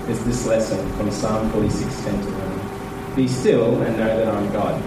is 0.09 0.23
this 0.25 0.47
lesson 0.47 0.91
from 0.97 1.11
Psalm 1.11 1.51
46, 1.51 2.05
10 2.05 2.21
to 2.21 2.29
11. 2.29 3.17
Be 3.17 3.29
still 3.29 3.81
and 3.83 3.97
know 3.97 4.17
that 4.17 4.29
I'm 4.29 4.53
God 4.53 4.83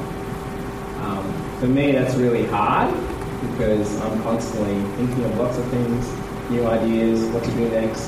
for 1.60 1.68
me, 1.68 1.94
that's 1.94 2.16
really 2.16 2.46
hard 2.46 2.94
because 3.42 4.00
I'm 4.02 4.22
constantly 4.24 4.76
thinking 4.98 5.24
of 5.24 5.38
lots 5.38 5.58
of 5.58 5.66
things, 5.70 6.06
new 6.52 6.66
ideas, 6.68 7.24
what 7.30 7.44
to 7.44 7.52
do 7.52 7.70
next, 7.70 8.08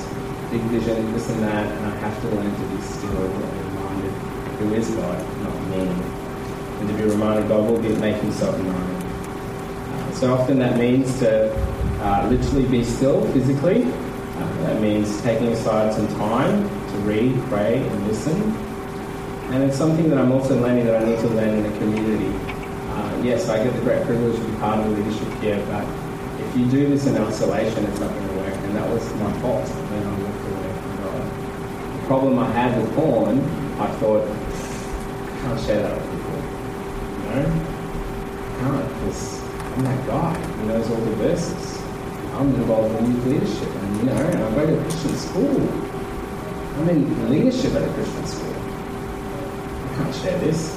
big 0.51 0.61
vision, 0.63 1.13
this 1.13 1.29
and 1.29 1.41
that, 1.43 1.65
and 1.65 1.85
I 1.85 1.95
have 1.97 2.21
to 2.21 2.27
learn 2.29 2.53
to 2.53 2.75
be 2.75 2.81
still 2.83 3.66
who 4.59 4.73
is 4.73 4.89
God, 4.91 5.43
not 5.43 5.67
me. 5.69 5.79
And 6.79 6.89
to 6.89 6.93
be 6.95 7.03
reminded 7.03 7.47
God 7.47 7.69
will 7.69 7.81
be, 7.81 7.89
make 7.95 8.15
himself 8.17 8.57
known. 8.59 8.75
Uh, 8.75 10.11
so 10.13 10.33
often 10.33 10.59
that 10.59 10.77
means 10.77 11.19
to 11.19 11.53
uh, 12.01 12.27
literally 12.29 12.67
be 12.67 12.83
still 12.83 13.25
physically. 13.33 13.83
Uh, 13.83 14.57
that 14.63 14.81
means 14.81 15.21
taking 15.21 15.47
aside 15.47 15.93
some 15.93 16.07
time 16.19 16.63
to 16.89 16.97
read, 16.99 17.39
pray, 17.49 17.87
and 17.87 18.07
listen. 18.07 18.39
And 19.51 19.63
it's 19.63 19.77
something 19.77 20.09
that 20.09 20.19
I'm 20.19 20.31
also 20.31 20.59
learning 20.61 20.85
that 20.85 21.01
I 21.01 21.05
need 21.05 21.19
to 21.19 21.27
learn 21.29 21.49
in 21.49 21.63
the 21.63 21.77
community 21.79 22.57
yes, 23.23 23.49
I 23.49 23.63
get 23.63 23.73
the 23.73 23.81
great 23.81 24.03
privilege 24.05 24.35
to 24.35 24.45
be 24.45 24.55
part 24.57 24.79
of 24.79 24.85
the 24.85 25.01
leadership 25.01 25.27
here, 25.41 25.63
but 25.67 25.83
if 26.41 26.55
you 26.55 26.65
do 26.65 26.87
this 26.87 27.05
in 27.07 27.17
isolation, 27.17 27.85
it's 27.85 27.99
not 27.99 28.11
going 28.11 28.27
to 28.27 28.35
work. 28.35 28.53
And 28.53 28.75
that 28.75 28.89
was 28.89 29.03
my 29.15 29.31
fault 29.41 29.67
when 29.67 30.03
I 30.03 30.11
walked 30.23 30.45
away 30.47 30.69
from 30.81 30.93
God. 31.03 32.01
The 32.01 32.07
problem 32.07 32.39
I 32.39 32.51
had 32.51 32.81
with 32.81 32.93
porn, 32.95 33.39
I 33.79 33.87
thought, 33.99 34.27
Can't 35.41 35.59
share 35.61 35.81
that 35.83 35.95
with 35.95 36.11
people. 36.11 36.37
You 37.17 37.29
know? 37.35 37.77
Can't, 38.59 38.87
because 38.99 39.41
I'm 39.73 39.83
that 39.83 40.07
guy 40.07 40.33
who 40.33 40.67
knows 40.67 40.89
all 40.89 41.01
the 41.01 41.15
verses. 41.17 41.81
I'm 42.33 42.53
involved 42.55 42.95
in 42.99 43.13
youth 43.13 43.25
leadership, 43.25 43.69
and 43.69 43.97
you 43.97 44.03
know, 44.03 44.13
and 44.13 44.43
I 44.43 44.55
go 44.55 44.65
to 44.65 44.81
Christian 44.83 45.15
school. 45.15 45.87
I'm 46.77 46.89
in 46.89 47.29
leadership 47.29 47.73
at 47.73 47.83
a 47.83 47.93
Christian 47.93 48.25
school. 48.27 48.55
I 48.55 49.95
can't 49.97 50.15
share 50.15 50.37
this. 50.39 50.75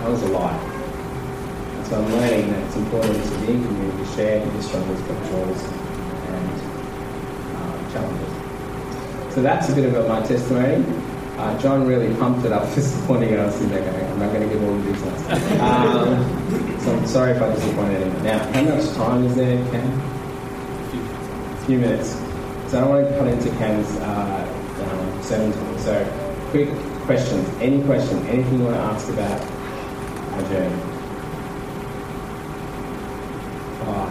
That 0.00 0.08
was 0.10 0.22
a 0.22 0.28
lie. 0.28 0.56
And 0.56 1.86
So 1.86 1.96
I'm 2.02 2.12
learning 2.12 2.50
that 2.50 2.66
it's 2.66 2.76
important 2.76 3.24
to 3.24 3.30
be 3.40 3.52
in 3.52 3.64
community, 3.64 4.14
share 4.14 4.44
the 4.44 4.62
struggles, 4.62 5.00
but 5.02 5.18
joys 5.30 5.62
and 6.28 6.60
uh, 7.56 7.92
challenges. 7.92 9.34
So 9.34 9.42
that's 9.42 9.68
a 9.68 9.74
bit 9.74 9.88
about 9.92 10.08
my 10.08 10.26
testimony. 10.26 10.84
Uh, 11.36 11.58
John 11.60 11.86
really 11.86 12.14
pumped 12.16 12.44
it 12.46 12.52
up 12.52 12.68
this 12.74 12.94
morning, 13.08 13.32
and 13.32 13.42
I 13.42 13.46
was 13.46 13.54
sitting 13.54 13.70
there 13.70 13.80
going, 13.80 14.06
I'm 14.12 14.18
not 14.20 14.32
going 14.32 14.48
to 14.48 14.54
give 14.54 14.62
all 14.62 14.76
the 14.76 14.92
details. 14.92 15.20
Um, 15.60 16.80
so 16.80 16.92
I'm 16.96 17.06
sorry 17.06 17.32
if 17.32 17.42
I 17.42 17.52
disappointed 17.54 18.02
him. 18.06 18.22
Now, 18.22 18.38
how 18.52 18.62
much 18.62 18.88
time 18.94 19.24
is 19.24 19.34
there, 19.34 19.56
Ken? 19.70 19.86
A 19.90 21.56
few 21.66 21.78
minutes. 21.78 22.10
So 22.68 22.78
I 22.78 22.80
don't 22.82 22.90
want 22.90 23.08
to 23.08 23.18
cut 23.18 23.26
into 23.28 23.50
Ken's 23.58 23.96
uh, 23.96 24.46
um, 24.90 25.22
17. 25.22 25.78
So, 25.80 26.04
quick 26.50 26.68
questions. 27.04 27.48
Any 27.60 27.82
question, 27.84 28.24
anything 28.26 28.58
you 28.58 28.64
want 28.64 28.76
to 28.76 28.82
ask 28.82 29.08
about 29.08 29.40
our 30.34 30.42
journey? 30.48 30.82
Oh. 33.86 34.08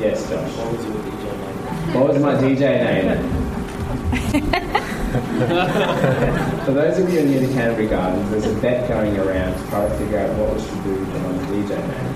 Yes, 0.00 0.28
Josh. 0.28 0.52
What 0.56 0.72
was 0.76 0.84
your 0.84 0.94
DJ 0.94 1.24
name? 1.38 1.94
What 1.94 2.08
was 2.08 2.18
my 2.20 2.34
DJ 2.34 2.60
name? 4.20 4.76
For 5.10 6.70
those 6.72 6.98
of 7.00 7.12
you 7.12 7.24
near 7.24 7.40
to 7.40 7.48
Canterbury 7.52 7.88
Gardens, 7.88 8.30
there's 8.30 8.46
a 8.46 8.54
bet 8.60 8.86
going 8.88 9.18
around 9.18 9.60
to 9.60 9.66
try 9.68 9.88
to 9.88 9.94
figure 9.96 10.20
out 10.20 10.30
what 10.38 10.54
we 10.54 10.60
should 10.62 10.84
do 10.84 10.94
with 10.94 11.12
John's 11.12 11.42
DJ 11.50 11.70
name. 11.88 12.14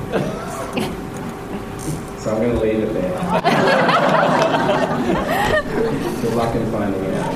So 2.20 2.30
I'm 2.30 2.38
going 2.40 2.54
to 2.54 2.60
leave 2.60 2.84
it 2.84 2.92
there. 2.92 3.10
Good 6.22 6.34
luck 6.34 6.54
in 6.54 6.70
finding 6.70 7.02
it 7.02 7.14
out. 7.14 7.34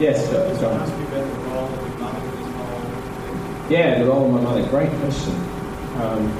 Yes, 0.00 0.30
John. 0.30 0.58
John. 0.58 0.80
Ask 0.80 0.96
me 0.96 1.04
about 1.04 1.26
the 1.26 1.32
role 1.50 1.66
of 1.66 1.86
your 1.86 1.98
mother 1.98 2.18
in 2.18 2.24
this 2.36 2.48
whole 2.54 2.80
thing. 2.80 3.70
Yeah, 3.70 3.98
the 3.98 4.06
role 4.06 4.24
of 4.24 4.30
my 4.32 4.40
mother. 4.40 4.66
Great 4.68 4.90
question. 5.00 5.34
Um, 5.96 6.30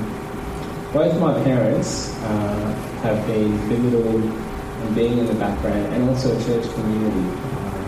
both 0.96 1.20
my 1.20 1.34
parents 1.44 2.08
uh, 2.22 2.74
have 3.02 3.26
been 3.26 3.52
pivotal 3.68 4.16
in 4.16 4.94
being 4.94 5.18
in 5.18 5.26
the 5.26 5.34
background 5.34 5.92
and 5.92 6.08
also 6.08 6.34
a 6.34 6.44
church 6.44 6.64
community 6.72 7.18
um, 7.18 7.84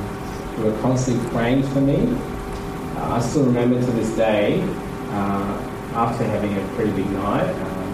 who 0.56 0.68
are 0.68 0.82
constantly 0.82 1.26
praying 1.30 1.62
for 1.68 1.80
me. 1.80 1.96
Uh, 2.98 3.14
I 3.14 3.20
still 3.20 3.46
remember 3.46 3.80
to 3.80 3.90
this 3.92 4.14
day, 4.14 4.60
uh, 4.60 5.54
after 5.94 6.22
having 6.24 6.54
a 6.54 6.68
pretty 6.74 6.90
big 6.92 7.10
night 7.12 7.48
um, 7.48 7.92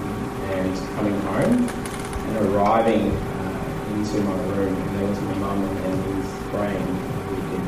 and 0.51 0.77
coming 0.97 1.21
home 1.21 1.69
and 1.69 2.47
arriving 2.49 3.13
uh, 3.13 3.95
into 3.95 4.21
my 4.21 4.35
room, 4.57 4.75
and 4.75 4.99
there 4.99 5.07
was 5.07 5.21
my 5.21 5.35
mum 5.35 5.63
and 5.63 6.07
he 6.07 6.13
was 6.19 6.33
praying 6.51 6.87
with 7.31 7.63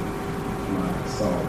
my 0.74 1.06
soul. 1.06 1.46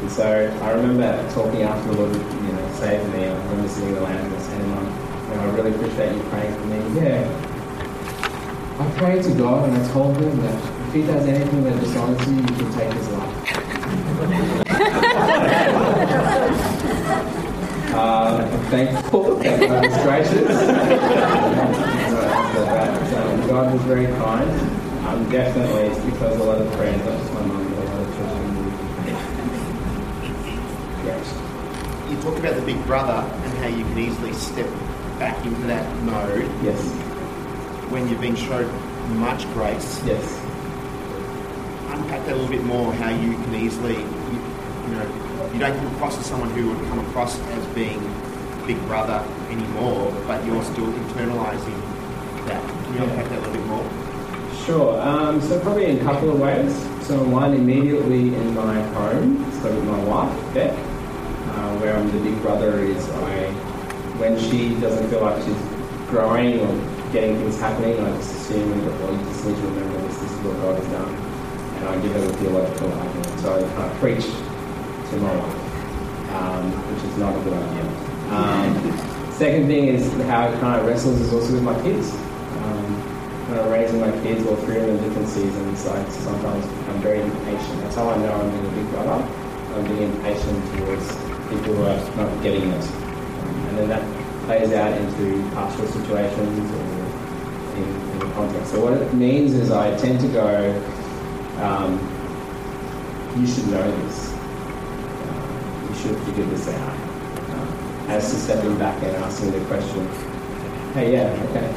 And 0.00 0.10
so 0.10 0.58
I 0.62 0.70
remember 0.70 1.30
talking 1.34 1.60
after 1.60 1.92
the 1.92 2.00
Lord, 2.00 2.16
you 2.16 2.52
know, 2.54 2.72
saved 2.76 3.06
me. 3.12 3.26
I 3.26 3.36
remember 3.36 3.68
sitting 3.68 3.90
in 3.90 3.94
the 3.96 4.00
lounge 4.00 4.32
and 4.32 4.42
saying, 4.42 4.70
Mum, 4.70 5.09
you 5.30 5.36
know, 5.36 5.42
I 5.42 5.44
really 5.54 5.70
appreciate 5.74 6.14
you 6.16 6.22
praying 6.24 6.54
for 6.54 6.66
me. 6.66 6.76
Yeah. 7.00 7.24
I 8.80 8.90
prayed 8.98 9.22
to 9.24 9.34
God 9.34 9.68
and 9.68 9.76
I 9.76 9.88
told 9.92 10.16
him 10.16 10.40
that 10.42 10.54
if 10.88 10.94
he 10.94 11.02
does 11.02 11.26
anything 11.26 11.64
that 11.64 11.78
dishonors 11.80 12.26
you, 12.28 12.36
you 12.36 12.42
can 12.46 12.72
take 12.72 12.92
his 12.92 13.08
life. 13.10 14.70
uh, 17.94 18.48
I'm 18.50 18.60
thankful 18.70 19.36
that 19.36 19.60
God 19.60 19.84
was 19.86 19.96
gracious. 20.02 20.48
So 23.10 23.18
God 23.48 23.72
was 23.72 23.82
very 23.82 24.06
kind. 24.06 24.50
Um, 25.06 25.28
definitely, 25.30 25.82
it's 25.82 26.00
because 26.06 26.40
a 26.40 26.44
lot 26.44 26.58
of 26.58 26.72
prayers, 26.72 27.04
not 27.04 27.18
just 27.18 27.32
my 27.34 27.42
mum, 27.42 27.68
but 27.74 27.78
a 27.78 27.84
lot 27.84 28.00
of 28.00 28.06
church 28.16 28.30
Yes. 31.04 31.34
You 32.10 32.16
talk 32.22 32.38
about 32.38 32.54
the 32.56 32.62
big 32.62 32.82
brother 32.86 33.22
and 33.44 33.52
how 33.58 33.66
you 33.68 33.84
can 33.84 33.98
easily 33.98 34.32
step 34.32 34.68
back 35.20 35.36
into 35.44 35.60
that 35.68 35.84
mode 36.02 36.48
Yes. 36.64 36.80
when 37.92 38.08
you've 38.08 38.20
been 38.22 38.34
shown 38.36 38.66
much 39.20 39.44
grace. 39.52 40.00
Yes. 40.04 40.24
Unpack 41.92 42.24
that 42.26 42.32
a 42.32 42.36
little 42.36 42.48
bit 42.50 42.64
more. 42.64 42.92
How 42.94 43.10
you 43.10 43.34
can 43.34 43.54
easily, 43.54 43.96
you, 43.98 44.38
you 44.88 44.94
know, 44.96 45.06
you 45.52 45.58
don't 45.60 45.76
come 45.76 45.94
across 45.94 46.18
as 46.18 46.24
someone 46.24 46.48
who 46.50 46.70
would 46.70 46.88
come 46.88 47.00
across 47.00 47.38
as 47.38 47.66
being 47.74 48.00
big 48.66 48.80
brother 48.86 49.22
anymore, 49.50 50.10
but 50.26 50.42
you're 50.46 50.62
still 50.64 50.86
internalizing 50.86 51.78
that. 52.46 52.62
Can 52.84 52.94
you 52.94 53.00
Yeah. 53.00 53.04
unpack 53.10 53.28
that 53.28 53.38
a 53.38 53.40
little 53.40 53.52
bit 53.52 53.66
more? 53.66 53.84
Sure. 54.64 55.00
Um, 55.02 55.40
so 55.42 55.58
probably 55.60 55.86
in 55.86 55.98
a 56.00 56.04
couple 56.04 56.30
of 56.30 56.40
ways. 56.40 56.72
So 57.02 57.22
one 57.24 57.52
immediately 57.54 58.34
in 58.34 58.54
my 58.54 58.80
home, 58.94 59.44
so 59.60 59.68
with 59.70 59.84
my 59.84 59.98
wife, 60.04 60.54
Beth, 60.54 60.72
uh, 60.78 61.74
where 61.80 61.96
I'm 61.96 62.10
the 62.12 62.18
big 62.20 62.40
brother 62.40 62.78
is 62.78 63.06
I, 63.10 63.52
when 64.20 64.38
she 64.38 64.78
doesn't 64.80 65.08
feel 65.08 65.22
like 65.22 65.40
she's 65.42 65.56
growing 66.12 66.60
or 66.60 66.68
getting 67.10 67.38
things 67.38 67.58
happening, 67.58 67.98
I 67.98 68.10
just 68.20 68.36
assume 68.36 68.68
that, 68.84 69.00
well, 69.00 69.16
you 69.16 69.24
just 69.24 69.46
need 69.46 69.56
to 69.56 69.62
remember 69.62 69.96
this, 70.06 70.18
this 70.18 70.30
is 70.30 70.38
what 70.44 70.56
God 70.60 70.76
has 70.76 70.88
done. 70.92 71.08
And 71.08 71.88
I 71.88 72.00
give 72.02 72.12
her 72.12 72.20
the 72.20 72.36
theological 72.36 72.92
argument. 72.92 73.40
So 73.40 73.56
I 73.56 73.62
kind 73.64 73.90
of 73.90 73.96
preach 73.96 74.24
to 74.28 75.16
my 75.24 75.34
wife, 75.40 76.30
um, 76.36 76.70
which 76.92 77.04
is 77.08 77.16
not 77.16 77.32
a 77.32 77.40
good 77.40 77.56
idea. 77.56 77.86
Um, 78.28 79.32
second 79.32 79.66
thing 79.68 79.88
is 79.88 80.12
how 80.28 80.52
it 80.52 80.60
kind 80.60 80.78
of 80.78 80.86
wrestles 80.86 81.18
is 81.18 81.32
also 81.32 81.54
with 81.54 81.62
my 81.62 81.80
kids. 81.80 82.12
Um, 82.12 82.84
when 83.48 83.58
I'm 83.58 83.72
raising 83.72 84.00
my 84.00 84.12
kids, 84.20 84.46
all 84.46 84.56
three 84.68 84.76
of 84.76 84.86
them 84.86 84.98
in 84.98 85.02
different 85.02 85.28
seasons, 85.28 85.86
I 85.86 85.96
sometimes 86.10 86.66
I'm 86.92 87.00
very 87.00 87.22
impatient. 87.22 87.80
That's 87.80 87.96
how 87.96 88.10
I 88.10 88.18
know 88.18 88.34
I'm 88.36 88.50
being 88.52 88.66
a 88.66 88.76
big 88.76 88.90
brother. 88.90 89.24
I'm 89.74 89.84
being 89.88 90.12
impatient 90.12 90.60
towards 90.76 91.08
people 91.48 91.72
who 91.72 91.84
are 91.88 92.16
not 92.16 92.42
getting 92.42 92.68
it. 92.68 93.09
And 93.68 93.78
then 93.78 93.88
that 93.88 94.02
plays 94.46 94.72
out 94.72 94.92
into 95.00 95.42
pastoral 95.54 95.88
situations 95.88 96.70
or 96.70 97.76
in, 97.76 97.84
in 97.84 98.18
the 98.18 98.30
context. 98.34 98.72
So 98.72 98.84
what 98.84 98.94
it 98.94 99.12
means 99.14 99.52
is 99.54 99.70
I 99.70 99.96
tend 99.96 100.20
to 100.20 100.28
go, 100.28 100.46
um, 101.62 101.98
you 103.38 103.46
should 103.46 103.66
know 103.68 103.90
this. 104.06 104.32
Uh, 104.32 105.86
you 105.88 105.94
should 105.94 106.18
figure 106.24 106.44
this 106.46 106.68
out. 106.68 106.96
Uh, 107.50 108.06
as 108.08 108.28
to 108.30 108.36
stepping 108.36 108.76
back 108.78 109.00
and 109.02 109.14
asking 109.16 109.52
the 109.52 109.60
question, 109.66 110.06
hey, 110.94 111.12
yeah, 111.12 111.46
okay. 111.50 111.68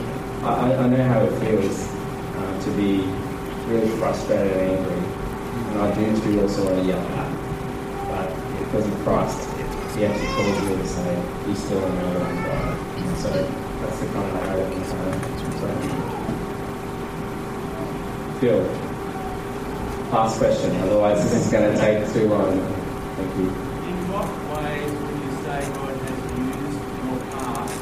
I, 0.44 0.74
I- 0.74 0.88
know 0.88 1.04
how 1.04 1.22
it 1.24 1.40
feels 1.40 1.88
uh, 1.88 2.62
to 2.64 2.70
be 2.72 3.02
really 3.72 3.88
frustrated 3.98 4.52
and 4.58 4.72
angry. 4.78 4.98
And 4.98 5.82
I 5.82 5.96
do 5.96 6.22
too 6.22 6.42
also 6.42 6.66
want 6.66 6.80
to 6.82 6.86
yell 6.86 7.00
out. 7.00 7.32
But 8.10 8.60
because 8.60 8.88
of 8.88 8.96
Christ, 9.04 9.48
he 9.96 10.06
actually 10.06 10.28
calls 10.34 10.62
me 10.64 10.76
to 10.76 10.88
say, 10.88 11.16
be 11.46 11.54
still 11.54 11.80
know 11.80 12.14
that 12.14 12.24
I'm 12.24 12.36
God. 12.44 12.78
And 12.98 13.18
so 13.18 13.30
that's 13.30 14.00
the 14.00 14.06
kind 14.08 14.26
of 14.26 14.34
narrative 14.44 14.74
I'm 14.74 14.84
saying. 14.90 15.22
So, 15.60 15.68
Phil, 18.40 18.62
last 20.12 20.38
question. 20.40 20.76
Otherwise, 20.82 21.18
this 21.24 21.46
is 21.46 21.52
going 21.52 21.72
to 21.72 21.78
take 21.80 22.12
too 22.12 22.28
long. 22.28 22.60
Thank 23.16 23.36
you. 23.38 23.48
In 23.50 23.98
what 24.10 24.28
ways 24.50 24.92
would 24.92 25.18
you 25.22 25.32
say 25.46 25.58
God 25.78 25.96
has 26.02 26.20
used 26.42 26.82
your 27.06 27.20
past 27.32 27.82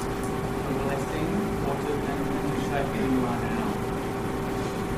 for 0.61 0.73
blessing 0.83 1.29
or 1.65 1.75
to, 1.79 1.91
and 2.11 2.21
to 2.51 2.57
shape 2.67 2.89
who 2.91 3.01
you 3.07 3.21
are 3.25 3.39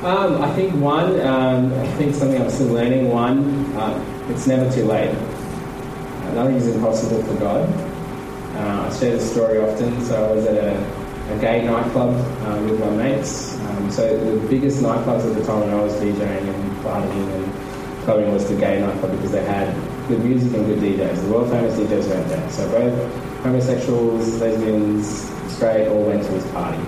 now? 0.02 0.18
Um, 0.18 0.42
I 0.42 0.44
think 0.56 0.74
one, 0.82 1.10
um, 1.22 1.74
I 1.74 1.88
think 1.94 2.16
something 2.16 2.42
I'm 2.42 2.50
still 2.50 2.74
learning. 2.74 3.10
One, 3.10 3.38
uh, 3.76 3.94
it's 4.30 4.48
never 4.48 4.68
too 4.74 4.86
late. 4.86 5.16
Nothing 6.34 6.56
is 6.56 6.68
impossible 6.68 7.22
for 7.24 7.36
God. 7.36 7.70
Uh, 8.56 8.90
I 8.90 9.00
share 9.00 9.12
this 9.12 9.32
story 9.32 9.60
often. 9.60 10.04
So 10.06 10.30
I 10.30 10.32
was 10.32 10.46
at 10.46 10.56
a, 10.56 11.34
a 11.34 11.40
gay 11.40 11.66
nightclub 11.66 12.14
uh, 12.14 12.62
with 12.64 12.80
my 12.80 12.90
mates. 12.92 13.60
Um, 13.60 13.92
so 13.92 14.18
the 14.18 14.48
biggest 14.48 14.82
nightclubs 14.82 15.28
at 15.28 15.36
the 15.36 15.46
time 15.46 15.62
when 15.62 15.70
I 15.72 15.82
was 15.82 15.94
DJing 15.94 16.48
and 16.48 16.78
partying 16.84 17.36
and 17.36 18.04
clubbing 18.04 18.32
was 18.32 18.48
the 18.48 18.56
gay 18.56 18.80
nightclub 18.80 19.12
because 19.12 19.32
they 19.32 19.44
had 19.44 19.74
good 20.08 20.24
music 20.24 20.54
and 20.54 20.66
good 20.66 20.80
DJs. 20.80 21.22
The 21.24 21.32
world 21.32 21.50
famous 21.50 21.76
DJs 21.80 22.10
went 22.10 22.28
there. 22.30 22.50
So 22.52 22.70
both 22.70 23.44
homosexuals, 23.44 24.40
lesbians, 24.40 25.08
straight 25.54 25.88
all 25.88 26.04
went 26.04 26.24
to 26.24 26.32
this 26.32 26.52
party. 26.52 26.82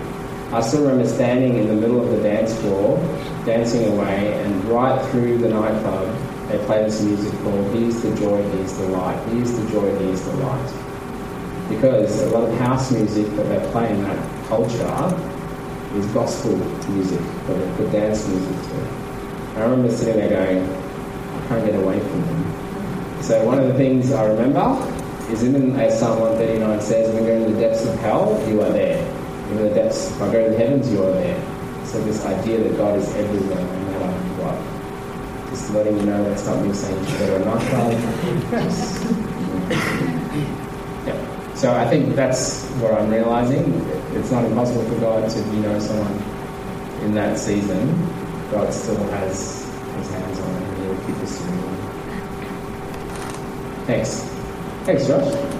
I 0.51 0.61
still 0.61 0.81
remember 0.83 1.07
standing 1.07 1.57
in 1.57 1.67
the 1.67 1.73
middle 1.73 2.01
of 2.01 2.09
the 2.11 2.21
dance 2.21 2.53
floor, 2.59 2.97
dancing 3.45 3.91
away, 3.91 4.33
and 4.41 4.63
right 4.65 5.03
through 5.09 5.39
the 5.39 5.49
nightclub, 5.49 6.07
they 6.49 6.63
play 6.65 6.83
this 6.83 7.01
music 7.01 7.33
called 7.41 7.75
Here's 7.75 8.01
the 8.01 8.15
Joy, 8.15 8.41
Here's 8.51 8.77
the 8.77 8.87
Light. 8.89 9.17
Here's 9.29 9.51
the 9.57 9.69
Joy, 9.71 9.97
Here's 9.97 10.21
the 10.23 10.33
Light. 10.35 10.73
Because 11.69 12.21
a 12.21 12.29
lot 12.29 12.47
of 12.47 12.57
house 12.59 12.91
music 12.91 13.25
that 13.35 13.43
they 13.49 13.71
play 13.71 13.91
in 13.91 14.03
that 14.03 14.47
culture 14.47 14.85
is 15.97 16.05
gospel 16.07 16.55
music, 16.91 17.21
but 17.47 17.77
put 17.77 17.91
dance 17.91 18.27
music 18.27 18.55
to 18.69 18.81
it. 18.81 19.05
I 19.55 19.63
remember 19.63 19.91
sitting 19.91 20.17
there 20.17 20.29
going, 20.29 20.63
I 20.63 21.47
can't 21.47 21.65
get 21.65 21.75
away 21.75 21.99
from 21.99 22.21
them. 22.21 23.23
So 23.23 23.43
one 23.43 23.57
of 23.57 23.67
the 23.67 23.73
things 23.73 24.11
I 24.11 24.25
remember 24.25 24.61
is 25.31 25.43
even 25.43 25.75
as 25.79 25.99
Psalm 25.99 26.19
139 26.19 26.81
says, 26.81 27.13
when 27.13 27.23
you're 27.23 27.37
in 27.37 27.53
the 27.53 27.59
depths 27.59 27.85
of 27.85 27.97
hell, 27.99 28.39
you 28.47 28.61
are 28.61 28.69
there. 28.69 29.03
In 29.49 29.57
the 29.57 29.69
depths, 29.69 30.11
if 30.11 30.21
I 30.21 30.31
go 30.31 30.43
to 30.43 30.51
the 30.51 30.57
heavens, 30.57 30.91
you 30.91 31.03
are 31.03 31.11
there. 31.11 31.85
So 31.85 32.03
this 32.03 32.23
idea 32.25 32.59
that 32.59 32.77
God 32.77 32.99
is 32.99 33.07
everywhere, 33.15 33.63
no 33.63 33.99
matter 33.99 34.11
what. 34.43 34.84
Just 35.49 35.71
letting 35.71 35.97
you 35.97 36.05
know 36.05 36.23
that's 36.23 36.45
not 36.45 36.63
me 36.65 36.73
saying 36.73 36.99
you 36.99 37.09
should 37.09 37.19
go 37.19 37.25
to 37.27 37.35
a 37.35 37.55
yeah. 41.05 41.53
So 41.55 41.73
I 41.73 41.87
think 41.89 42.15
that's 42.15 42.65
what 42.81 42.93
I'm 42.93 43.09
realizing. 43.09 43.73
It's 44.13 44.31
not 44.31 44.45
impossible 44.45 44.83
for 44.85 44.99
God 44.99 45.29
to, 45.29 45.39
you 45.39 45.61
know, 45.61 45.79
someone 45.79 46.21
in 47.03 47.13
that 47.13 47.37
season. 47.37 47.87
God 48.51 48.73
still 48.73 48.97
has 49.09 49.63
his 49.97 50.09
hands 50.11 50.39
on 50.39 50.55
it 50.55 50.63
and 50.63 50.77
he'll 50.83 50.97
keep 51.05 51.15
pursuing 51.17 51.61
them. 51.61 51.75
Thanks. 53.85 54.23
Thanks, 54.85 55.07
Josh. 55.07 55.54